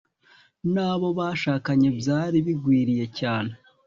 [0.73, 3.51] n'abo bashakanye byari bigwiriye cyane